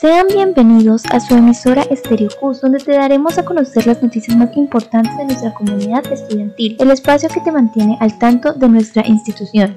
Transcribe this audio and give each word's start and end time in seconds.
Sean 0.00 0.28
bienvenidos 0.28 1.02
a 1.10 1.20
su 1.20 1.34
emisora 1.34 1.82
Estéreo 1.82 2.30
Cus, 2.40 2.62
donde 2.62 2.78
te 2.78 2.92
daremos 2.92 3.36
a 3.36 3.44
conocer 3.44 3.86
las 3.86 4.02
noticias 4.02 4.34
más 4.34 4.56
importantes 4.56 5.14
de 5.18 5.26
nuestra 5.26 5.52
comunidad 5.52 6.10
estudiantil, 6.10 6.74
el 6.80 6.90
espacio 6.90 7.28
que 7.28 7.42
te 7.42 7.52
mantiene 7.52 7.98
al 8.00 8.18
tanto 8.18 8.54
de 8.54 8.66
nuestra 8.70 9.06
institución. 9.06 9.76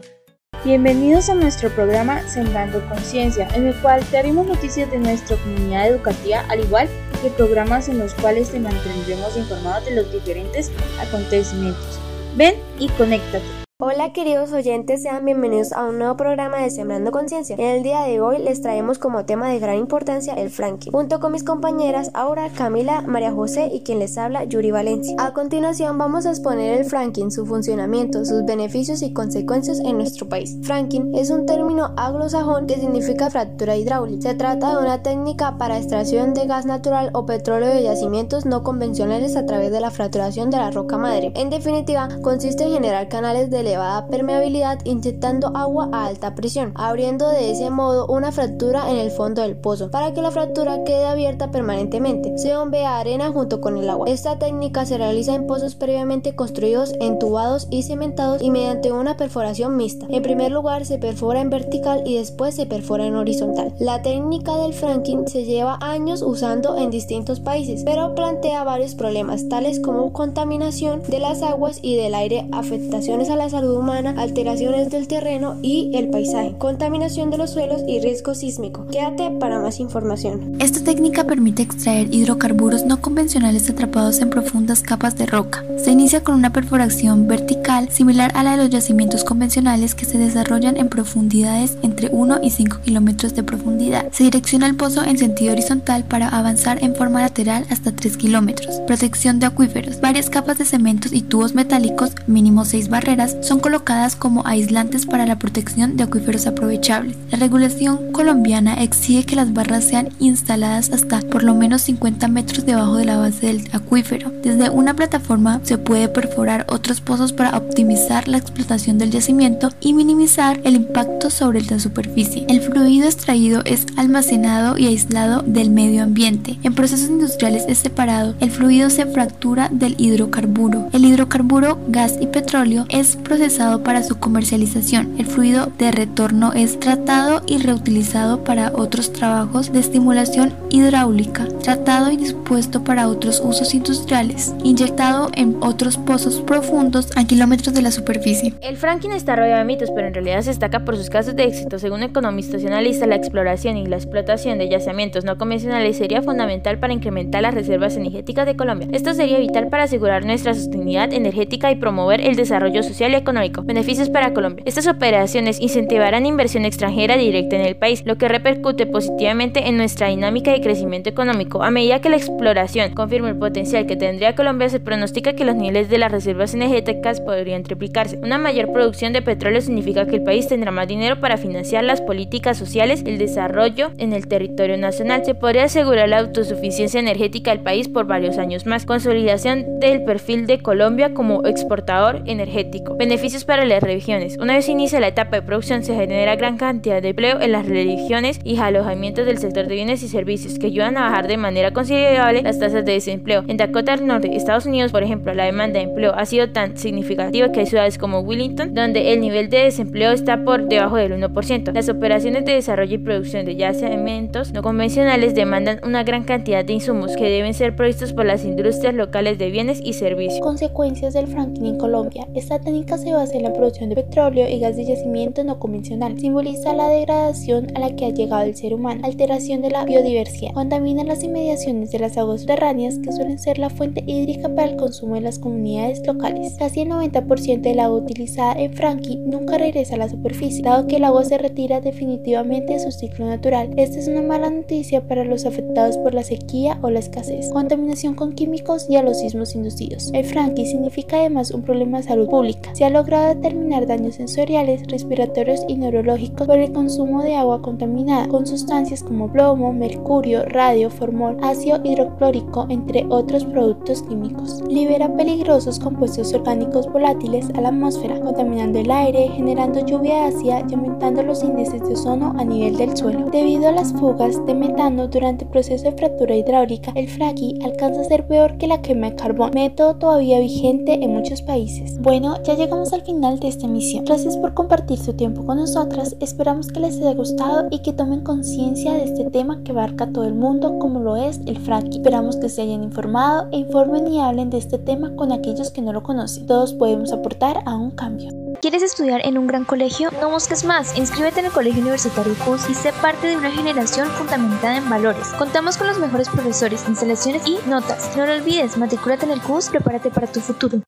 Bienvenidos 0.64 1.30
a 1.30 1.36
nuestro 1.36 1.70
programa 1.72 2.22
Sembrando 2.26 2.82
Conciencia, 2.88 3.50
en 3.54 3.68
el 3.68 3.76
cual 3.82 4.02
te 4.06 4.18
haremos 4.18 4.48
noticias 4.48 4.90
de 4.92 5.00
nuestra 5.00 5.36
comunidad 5.36 5.90
educativa, 5.90 6.46
al 6.48 6.62
igual 6.62 6.88
que 7.22 7.30
programas 7.30 7.90
en 7.90 8.00
los 8.00 8.14
cuales 8.14 8.50
te 8.50 8.62
mantendremos 8.62 9.36
informados 9.36 9.84
de 9.84 9.96
los 9.96 10.10
diferentes 10.10 10.72
acontecimientos. 11.02 12.00
Ven 12.38 12.56
y 12.80 12.88
conéctate. 12.88 13.63
Hola 13.86 14.14
queridos 14.14 14.54
oyentes, 14.54 15.02
sean 15.02 15.26
bienvenidos 15.26 15.74
a 15.74 15.84
un 15.84 15.98
nuevo 15.98 16.16
programa 16.16 16.60
de 16.60 16.70
Sembrando 16.70 17.12
Conciencia. 17.12 17.58
En 17.60 17.66
el 17.66 17.84
día 17.84 18.04
de 18.04 18.22
hoy 18.22 18.38
les 18.38 18.62
traemos 18.62 18.98
como 18.98 19.26
tema 19.26 19.50
de 19.50 19.60
gran 19.60 19.78
importancia 19.78 20.36
el 20.36 20.52
franking, 20.52 20.92
junto 20.92 21.20
con 21.20 21.34
mis 21.34 21.44
compañeras 21.44 22.10
Aura, 22.14 22.48
Camila, 22.48 23.02
María 23.02 23.34
José 23.34 23.70
y 23.74 23.82
quien 23.82 24.00
les 24.00 24.18
habla 24.18 24.46
Yuri 24.46 24.72
Valencia. 24.72 25.18
A 25.20 25.34
continuación 25.34 25.98
vamos 25.98 26.26
a 26.26 26.30
exponer 26.30 26.80
el 26.80 26.86
franking, 26.86 27.30
su 27.30 27.46
funcionamiento, 27.46 28.24
sus 28.24 28.46
beneficios 28.46 29.02
y 29.02 29.12
consecuencias 29.12 29.82
en 29.82 29.98
nuestro 29.98 30.30
país. 30.30 30.58
Franking 30.64 31.14
es 31.14 31.30
un 31.30 31.46
término 31.46 31.94
anglosajón 31.98 32.68
que 32.68 32.80
significa 32.80 33.30
fractura 33.30 33.76
hidráulica. 33.76 34.30
Se 34.30 34.36
trata 34.36 34.70
de 34.70 34.82
una 34.82 35.04
técnica 35.04 35.58
para 35.58 35.78
extracción 35.78 36.34
de 36.34 36.48
gas 36.48 36.66
natural 36.66 37.10
o 37.12 37.26
petróleo 37.26 37.68
de 37.68 37.84
yacimientos 37.84 38.46
no 38.46 38.64
convencionales 38.64 39.36
a 39.36 39.46
través 39.46 39.74
de 39.74 39.82
la 39.82 39.92
fracturación 39.92 40.52
de 40.52 40.58
la 40.60 40.72
roca 40.72 40.98
madre. 40.98 41.34
En 41.36 41.50
definitiva, 41.50 42.08
consiste 42.22 42.64
en 42.64 42.72
generar 42.72 43.10
canales 43.10 43.50
de 43.50 43.73
elevada 43.74 44.06
permeabilidad 44.06 44.86
inyectando 44.86 45.52
agua 45.56 45.90
a 45.92 46.06
alta 46.06 46.36
presión, 46.36 46.74
abriendo 46.76 47.28
de 47.30 47.50
ese 47.52 47.72
modo 47.72 48.06
una 48.06 48.32
fractura 48.32 48.92
en 48.92 48.98
el 48.98 49.10
fondo 49.10 49.42
del 49.42 49.56
pozo 49.56 49.90
para 49.90 50.14
que 50.14 50.22
la 50.22 50.30
fractura 50.30 50.84
quede 50.84 51.06
abierta 51.06 51.50
permanentemente. 51.50 52.38
Se 52.38 52.56
bombea 52.56 53.00
arena 53.00 53.32
junto 53.32 53.62
con 53.62 53.78
el 53.78 53.90
agua. 53.90 54.08
Esta 54.08 54.38
técnica 54.38 54.86
se 54.86 55.00
realiza 55.00 55.34
en 55.34 55.48
pozos 55.48 55.74
previamente 55.74 56.36
construidos, 56.36 56.94
entubados 57.00 57.68
y 57.72 57.82
cementados 57.82 58.44
y 58.44 58.52
mediante 58.52 58.92
una 58.92 59.18
perforación 59.18 59.76
mixta. 59.76 60.06
En 60.10 60.22
primer 60.22 60.52
lugar 60.52 60.86
se 60.86 61.00
perfora 61.00 61.42
en 61.42 61.50
vertical 61.50 62.04
y 62.06 62.18
después 62.18 62.54
se 62.54 62.68
perfora 62.68 63.08
en 63.08 63.16
horizontal. 63.16 63.74
La 63.80 64.04
técnica 64.04 64.56
del 64.58 64.74
franking 64.74 65.26
se 65.26 65.46
lleva 65.46 65.80
años 65.82 66.22
usando 66.22 66.78
en 66.78 66.92
distintos 66.92 67.40
países, 67.40 67.84
pero 67.84 68.14
plantea 68.14 68.64
varios 68.64 68.94
problemas 68.94 69.50
tales 69.50 69.80
como 69.80 70.14
contaminación 70.14 71.02
de 71.02 71.20
las 71.20 71.42
aguas 71.42 71.80
y 71.82 71.96
del 71.96 72.14
aire, 72.14 72.48
afectaciones 72.52 73.32
a 73.32 73.36
la 73.36 73.50
salud 73.50 73.63
humana, 73.72 74.16
alteraciones 74.18 74.90
del 74.90 75.08
terreno 75.08 75.58
y 75.62 75.92
el 75.96 76.10
paisaje, 76.10 76.56
contaminación 76.58 77.30
de 77.30 77.38
los 77.38 77.52
suelos 77.52 77.82
y 77.88 78.00
riesgo 78.00 78.36
sísmico. 78.36 78.86
Quédate 78.92 79.32
para 79.40 79.60
más 79.60 79.80
información. 79.80 80.56
Esta 80.60 80.84
técnica 80.84 81.26
permite 81.26 81.64
extraer 81.64 82.14
hidrocarburos 82.14 82.86
no 82.86 83.02
convencionales 83.02 83.70
atrapados 83.70 84.20
en 84.20 84.30
profundas 84.30 84.82
capas 84.82 85.18
de 85.18 85.26
roca. 85.26 85.64
Se 85.78 85.92
inicia 85.92 86.24
con 86.24 86.36
una 86.36 86.52
perforación 86.52 87.28
vertical 87.28 87.90
similar 87.90 88.32
a 88.36 88.44
la 88.44 88.52
de 88.52 88.58
los 88.58 88.70
yacimientos 88.70 89.24
convencionales 89.24 89.96
que 89.96 90.06
se 90.06 90.18
desarrollan 90.18 90.78
en 90.78 90.90
profundidades 90.90 91.78
entre 91.82 92.10
1 92.12 92.40
y 92.44 92.50
5 92.50 92.78
kilómetros 92.84 93.36
de 93.36 93.44
profundidad. 93.44 94.08
Se 94.12 94.24
direcciona 94.24 94.68
el 94.68 94.76
pozo 94.76 95.04
en 95.04 95.18
sentido 95.18 95.54
horizontal 95.54 96.04
para 96.04 96.28
avanzar 96.28 96.84
en 96.84 96.96
forma 96.96 97.22
lateral 97.22 97.66
hasta 97.70 97.92
3 97.92 98.18
kilómetros. 98.18 98.80
Protección 98.88 99.40
de 99.40 99.48
acuíferos. 99.48 100.02
Varias 100.02 100.30
capas 100.30 100.58
de 100.58 100.66
cementos 100.66 101.14
y 101.14 101.22
tubos 101.22 101.54
metálicos, 101.54 102.12
mínimo 102.28 102.66
6 102.66 102.90
barreras, 102.90 103.38
son 103.44 103.60
colocadas 103.60 104.16
como 104.16 104.46
aislantes 104.46 105.06
para 105.06 105.26
la 105.26 105.38
protección 105.38 105.98
de 105.98 106.04
acuíferos 106.04 106.48
aprovechables. 106.48 107.18
La 107.32 107.38
regulación 107.38 108.12
colombiana 108.12 108.76
exige 108.76 109.26
que 109.26 109.36
las 109.36 109.54
barras 109.54 109.84
sean 109.84 110.10
instaladas 110.20 110.92
hasta 110.92 111.20
por 111.22 111.44
lo 111.44 111.54
menos 111.54 111.82
50 111.84 112.28
metros 112.28 112.66
debajo 112.66 112.98
de 112.98 113.06
la 113.06 113.18
base 113.18 113.48
del 113.48 113.70
acuífero. 113.72 114.32
Desde 114.44 114.70
una 114.70 114.96
plataforma 114.96 115.60
se 115.64 115.78
puede 115.78 116.08
perforar 116.08 116.66
otros 116.70 117.02
pozos 117.02 117.34
para 117.34 117.58
optimizar 117.58 118.28
la 118.28 118.38
explotación 118.38 118.98
del 118.98 119.12
yacimiento 119.12 119.70
y 119.82 119.94
minimizar 119.94 120.60
el 120.64 120.76
impacto 120.76 121.30
sobre 121.30 121.62
la 121.62 121.80
superficie. 121.80 122.46
El 122.50 122.62
fluido 122.62 123.06
extraído 123.06 123.62
es 123.66 123.86
almacenado 123.98 124.78
y 124.78 124.88
aislado 124.88 125.44
del 125.46 125.70
medio 125.70 126.04
ambiente. 126.04 126.60
En 126.64 126.74
procesos 126.74 127.10
industriales 127.10 127.66
es 127.68 127.80
separado. 127.80 128.36
El 128.40 128.52
fluido 128.52 128.90
se 128.90 129.06
fractura 129.06 129.70
del 129.72 129.96
hidrocarburo. 129.98 130.90
El 130.94 131.06
hidrocarburo, 131.06 131.80
gas 131.88 132.16
y 132.20 132.28
petróleo 132.28 132.86
es 132.90 133.18
procesado 133.34 133.82
para 133.82 134.04
su 134.04 134.20
comercialización. 134.20 135.16
El 135.18 135.26
fluido 135.26 135.72
de 135.80 135.92
retorno 135.92 136.54
es 136.54 136.80
tratado 136.80 137.42
y 137.48 137.58
reutilizado 137.58 138.44
para 138.44 138.72
otros 138.76 139.12
trabajos 139.12 139.74
de 139.74 139.80
estimulación 139.80 140.54
hidráulica, 140.70 141.48
tratado 141.64 142.12
y 142.12 142.18
dispuesto 142.18 142.84
para 142.84 143.08
otros 143.08 143.42
usos 143.44 143.74
industriales, 143.74 144.54
inyectado 144.64 145.32
en 145.34 145.58
otros 145.62 145.98
pozos 145.98 146.42
profundos 146.42 147.10
a 147.16 147.26
kilómetros 147.26 147.74
de 147.74 147.82
la 147.82 147.90
superficie. 147.90 148.54
El 148.62 148.78
fracking 148.78 149.14
está 149.14 149.36
rodeado 149.36 149.58
de 149.58 149.66
mitos, 149.66 149.90
pero 149.96 150.10
en 150.10 150.14
realidad 150.14 150.42
se 150.42 150.52
destaca 150.52 150.86
por 150.86 150.96
sus 150.96 151.10
casos 151.10 151.36
de 151.36 151.46
éxito. 151.46 151.80
Según 151.80 152.04
economistas 152.04 152.62
y 152.62 152.68
analistas, 152.68 153.10
la 153.10 153.16
exploración 153.16 153.78
y 153.78 153.88
la 153.88 153.96
explotación 153.96 154.60
de 154.60 154.70
yacimientos 154.70 155.26
no 155.26 155.40
convencionales 155.40 155.98
sería 155.98 156.22
fundamental 156.22 156.78
para 156.78 156.94
incrementar 156.94 157.42
las 157.42 157.56
reservas 157.56 157.98
energéticas 157.98 158.46
de 158.46 158.56
Colombia. 158.56 158.90
Esto 158.92 159.16
sería 159.16 159.40
vital 159.40 159.70
para 159.70 159.86
asegurar 159.86 160.24
nuestra 160.24 160.54
sostenibilidad 160.54 161.12
energética 161.12 161.72
y 161.72 161.78
promover 161.78 162.22
el 162.22 162.36
desarrollo 162.36 162.84
social 162.84 163.12
y 163.14 163.23
económico. 163.24 163.64
Beneficios 163.64 164.10
para 164.10 164.34
Colombia. 164.34 164.64
Estas 164.68 164.88
operaciones 164.88 165.60
incentivarán 165.60 166.26
inversión 166.26 166.66
extranjera 166.66 167.18
directa 167.18 167.56
en 167.56 167.66
el 167.66 167.76
país, 167.76 168.04
lo 168.06 168.18
que 168.18 168.28
repercute 168.28 168.86
positivamente 168.86 169.68
en 169.68 169.78
nuestra 169.78 170.10
dinámica 170.10 170.52
de 170.52 170.62
crecimiento 170.62 171.10
económico. 171.10 171.64
A 171.64 171.72
medida 171.72 172.02
que 172.02 172.10
la 172.10 172.18
exploración 172.18 172.94
confirma 172.94 173.30
el 173.30 173.38
potencial 173.38 173.86
que 173.86 173.96
tendría 173.96 174.36
Colombia, 174.36 174.70
se 174.70 174.80
pronostica 174.80 175.34
que 175.34 175.46
los 175.46 175.56
niveles 175.56 175.90
de 175.90 175.98
las 175.98 176.12
reservas 176.12 176.54
energéticas 176.54 177.22
podrían 177.22 177.64
triplicarse. 177.64 178.18
Una 178.18 178.38
mayor 178.38 178.72
producción 178.72 179.14
de 179.14 179.22
petróleo 179.22 179.62
significa 179.62 180.06
que 180.06 180.18
el 180.18 180.24
país 180.24 180.48
tendrá 180.48 180.72
más 180.72 180.88
dinero 180.88 181.20
para 181.20 181.38
financiar 181.38 181.84
las 181.84 182.02
políticas 182.02 182.58
sociales, 182.58 183.04
el 183.06 183.18
desarrollo 183.18 183.92
en 183.98 184.14
el 184.14 184.28
territorio 184.28 184.78
nacional. 184.78 185.24
Se 185.26 185.34
podría 185.34 185.64
asegurar 185.64 186.10
la 186.10 186.20
autosuficiencia 186.20 187.00
energética 187.00 187.52
del 187.52 187.62
país 187.62 187.88
por 187.88 188.06
varios 188.06 188.38
años 188.38 188.66
más. 188.66 188.86
Consolidación 188.86 189.80
del 189.80 190.04
perfil 190.04 190.46
de 190.46 190.60
Colombia 190.60 191.14
como 191.14 191.46
exportador 191.46 192.22
energético. 192.26 192.98
Para 193.46 193.64
las 193.66 193.84
religiones. 193.84 194.38
Una 194.40 194.56
vez 194.56 194.68
inicia 194.68 195.00
la 195.00 195.08
etapa 195.08 195.36
de 195.36 195.44
producción 195.44 195.84
se 195.84 195.94
genera 195.94 196.36
gran 196.36 196.58
cantidad 196.58 197.00
de 197.00 197.10
empleo 197.10 197.40
en 197.40 197.52
las 197.52 197.68
religiones 197.68 198.40
y 198.44 198.58
alojamientos 198.58 199.28
del 199.28 199.38
sector 199.38 199.68
de 199.68 199.76
bienes 199.76 200.02
y 200.02 200.08
servicios 200.08 200.58
que 200.58 200.66
ayudan 200.68 200.98
a 200.98 201.04
bajar 201.04 201.28
de 201.28 201.38
manera 201.38 201.72
considerable 201.72 202.42
las 202.42 202.58
tasas 202.58 202.84
de 202.86 202.94
desempleo. 202.94 203.44
En 203.48 203.58
Dakota 203.58 203.96
del 203.96 204.08
Norte, 204.08 204.36
Estados 204.36 204.66
Unidos, 204.66 204.92
por 204.92 205.04
ejemplo, 205.04 205.34
la 205.34 205.46
demanda 205.46 205.78
de 205.80 205.86
empleo 205.86 206.14
ha 206.16 206.26
sido 206.26 206.50
tan 206.50 206.76
significativa 206.76 207.52
que 207.52 207.60
hay 207.60 207.66
ciudades 207.68 208.00
como 208.00 208.22
Willington 208.22 208.74
donde 208.74 209.14
el 209.14 209.22
nivel 209.22 209.50
de 209.50 209.66
desempleo 209.66 210.12
está 210.12 210.44
por 210.44 210.68
debajo 210.68 210.96
del 210.98 211.14
1%. 211.14 211.72
Las 211.72 211.90
operaciones 211.90 212.46
de 212.46 212.54
desarrollo 212.54 212.96
y 212.96 212.98
producción 212.98 213.46
de 213.46 213.56
yacimientos 213.56 214.54
no 214.54 214.64
convencionales 214.64 215.36
demandan 215.36 215.80
una 215.84 216.04
gran 216.04 216.24
cantidad 216.24 216.66
de 216.66 216.74
insumos 216.74 217.16
que 217.16 217.30
deben 217.30 217.54
ser 217.54 217.76
provistos 217.76 218.12
por 218.12 218.26
las 218.26 218.44
industrias 218.44 218.96
locales 218.96 219.38
de 219.38 219.52
bienes 219.52 219.80
y 219.84 219.94
servicios. 219.94 220.42
Consecuencias 220.42 221.14
del 221.14 221.28
franking 221.28 221.66
en 221.66 221.78
Colombia. 221.78 222.28
Esta 222.34 222.60
técnica 222.60 222.98
se 223.04 223.14
basa 223.14 223.36
en 223.36 223.44
la 223.44 223.54
producción 223.54 223.90
de 223.90 223.96
petróleo 223.96 224.48
y 224.48 224.60
gas 224.60 224.78
de 224.78 224.86
yacimiento 224.86 225.44
no 225.44 225.60
convencional. 225.60 226.18
Simboliza 226.18 226.74
la 226.74 226.88
degradación 226.88 227.68
a 227.76 227.80
la 227.80 227.96
que 227.96 228.06
ha 228.06 228.10
llegado 228.10 228.44
el 228.44 228.56
ser 228.56 228.74
humano, 228.74 229.02
alteración 229.04 229.62
de 229.62 229.72
la 229.72 229.84
biodiversidad, 229.84 230.54
contamina 230.54 231.04
las 231.04 231.24
inmediaciones 231.24 231.92
de 231.92 232.00
las 232.00 232.18
aguas 232.18 232.42
subterráneas 232.42 233.00
que 233.00 233.12
suelen 233.12 233.40
ser 233.40 233.60
la 233.60 233.70
fuente 233.70 234.04
hídrica 234.08 234.48
para 234.48 234.70
el 234.70 234.78
consumo 234.78 235.16
de 235.16 235.22
las 235.22 235.38
comunidades 235.38 236.06
locales. 236.08 236.56
Casi 236.58 236.82
el 236.82 236.90
90% 236.90 237.62
del 237.62 237.80
agua 237.80 237.98
utilizada 237.98 238.54
en 238.54 238.74
Frankie 238.74 239.18
nunca 239.18 239.58
regresa 239.58 239.96
a 239.96 239.98
la 239.98 240.10
superficie, 240.10 240.64
dado 240.64 240.88
que 240.88 240.96
el 240.96 241.04
agua 241.04 241.26
se 241.26 241.38
retira 241.38 241.82
definitivamente 241.82 242.74
de 242.74 242.80
su 242.80 242.92
ciclo 242.92 243.26
natural. 243.26 243.72
Esta 243.76 244.00
es 244.00 244.08
una 244.08 244.22
mala 244.22 244.50
noticia 244.50 245.06
para 245.06 245.26
los 245.26 245.46
afectados 245.46 245.98
por 245.98 246.14
la 246.14 246.24
sequía 246.24 246.80
o 246.82 246.90
la 246.90 247.00
escasez, 247.00 247.50
contaminación 247.50 248.16
con 248.16 248.34
químicos 248.34 248.90
y 248.90 248.96
a 248.96 249.04
los 249.04 249.20
sismos 249.20 249.56
inducidos. 249.56 250.10
El 250.14 250.24
Frankie 250.24 250.66
significa 250.66 251.18
además 251.18 251.52
un 251.52 251.64
problema 251.64 251.98
de 251.98 252.04
salud 252.04 252.30
pública 252.30 252.72
logrado 252.94 253.34
determinar 253.34 253.88
daños 253.88 254.16
sensoriales, 254.16 254.88
respiratorios 254.88 255.66
y 255.68 255.76
neurológicos 255.76 256.48
por 256.48 256.58
el 256.60 256.72
consumo 256.72 257.24
de 257.24 257.36
agua 257.36 257.62
contaminada 257.62 258.28
con 258.28 258.46
sustancias 258.46 259.04
como 259.04 259.32
plomo, 259.32 259.74
mercurio, 259.74 260.46
radio, 260.46 260.90
formol, 260.90 261.38
ácido 261.42 261.82
hidroclórico, 261.84 262.68
entre 262.70 263.06
otros 263.10 263.46
productos 263.46 264.04
químicos. 264.04 264.62
Libera 264.70 265.14
peligrosos 265.16 265.80
compuestos 265.80 266.34
orgánicos 266.34 266.88
volátiles 266.92 267.50
a 267.56 267.62
la 267.62 267.70
atmósfera, 267.70 268.20
contaminando 268.22 268.80
el 268.80 268.92
aire, 268.92 269.30
generando 269.30 269.86
lluvia 269.86 270.28
ácida 270.28 270.64
y 270.70 270.76
aumentando 270.76 271.24
los 271.24 271.44
índices 271.44 271.82
de 271.82 271.94
ozono 271.94 272.34
a 272.38 272.46
nivel 272.46 272.78
del 272.78 272.96
suelo. 272.96 273.30
Debido 273.32 273.70
a 273.70 273.72
las 273.72 273.92
fugas 273.94 274.46
de 274.46 274.54
metano 274.54 275.08
durante 275.08 275.46
el 275.46 275.50
proceso 275.50 275.86
de 275.86 275.98
fractura 275.98 276.36
hidráulica, 276.36 276.92
el 276.96 277.08
fracking 277.10 277.64
alcanza 277.64 278.02
a 278.02 278.06
ser 278.06 278.28
peor 278.28 278.58
que 278.58 278.68
la 278.68 278.82
quema 278.82 279.10
de 279.10 279.16
carbón, 279.16 279.52
método 279.54 279.96
todavía 279.96 280.40
vigente 280.40 280.94
en 280.94 281.12
muchos 281.12 281.42
países. 281.42 282.00
Bueno, 282.00 282.36
ya 282.44 282.54
llegamos 282.54 282.83
al 282.92 283.04
final 283.04 283.40
de 283.40 283.48
esta 283.48 283.68
emisión. 283.68 284.04
Gracias 284.04 284.36
por 284.36 284.54
compartir 284.54 285.00
su 285.00 285.14
tiempo 285.14 285.46
con 285.46 285.58
nosotras. 285.58 286.18
Esperamos 286.20 286.68
que 286.68 286.82
les 286.82 286.98
haya 286.98 287.14
gustado 287.14 287.68
y 287.72 287.82
que 287.82 287.94
tomen 287.94 288.22
conciencia 288.22 288.94
de 288.94 289.06
este 289.06 289.30
tema 289.30 289.64
que 289.64 289.72
abarca 289.72 290.06
a 290.06 290.12
todo 290.12 290.26
el 290.26 290.34
mundo 290.34 290.78
como 290.80 291.00
lo 291.00 291.16
es 291.16 291.40
el 291.46 291.60
fracking. 291.60 292.02
Esperamos 292.02 292.36
que 292.36 292.50
se 292.50 292.64
hayan 292.64 292.84
informado 292.84 293.48
e 293.52 293.58
informen 293.58 294.12
y 294.12 294.20
hablen 294.20 294.50
de 294.50 294.58
este 294.58 294.80
tema 294.80 295.16
con 295.16 295.32
aquellos 295.32 295.72
que 295.72 295.82
no 295.82 295.94
lo 295.94 296.04
conocen. 296.04 296.46
Todos 296.46 296.74
podemos 296.74 297.14
aportar 297.14 297.64
a 297.66 297.78
un 297.78 297.92
cambio. 297.92 298.32
¿Quieres 298.62 298.84
estudiar 298.84 299.22
en 299.26 299.38
un 299.38 299.48
gran 299.48 299.66
colegio? 299.66 300.10
No 300.22 300.30
busques 300.30 300.64
más. 300.64 300.98
Inscríbete 300.98 301.42
en 301.42 301.48
el 301.48 301.52
Colegio 301.52 301.82
Universitario 301.82 302.34
CUS 302.46 302.70
y 302.70 302.74
sé 302.74 302.94
parte 303.02 303.28
de 303.28 303.38
una 303.38 303.52
generación 303.52 304.08
fundamentada 304.08 304.78
en 304.78 304.90
valores. 304.90 305.28
Contamos 305.38 305.78
con 305.78 305.88
los 305.88 306.00
mejores 306.00 306.30
profesores, 306.30 306.84
instalaciones 306.88 307.46
y 307.46 307.58
notas. 307.68 308.16
No 308.18 308.26
lo 308.26 308.34
olvides, 308.34 308.78
matricúlate 308.78 309.26
en 309.26 309.32
el 309.32 309.42
CUS, 309.42 309.70
prepárate 309.70 310.10
para 310.12 310.28
tu 310.28 310.40
futuro. 310.40 310.82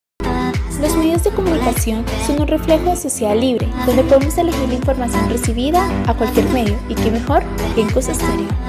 Los 0.86 0.98
medios 0.98 1.24
de 1.24 1.32
comunicación 1.32 2.06
son 2.28 2.42
un 2.42 2.48
reflejo 2.48 2.92
de 2.92 2.96
sociedad 2.96 3.36
libre, 3.36 3.68
donde 3.88 4.04
podemos 4.04 4.38
elegir 4.38 4.70
la 4.70 4.76
información 4.76 5.28
recibida 5.32 5.90
a 6.08 6.14
cualquier 6.14 6.48
medio 6.50 6.78
y 6.88 6.94
qué 6.94 7.10
mejor 7.10 7.42
que 7.74 7.82
en 7.82 7.88
Estéreo. 7.88 8.66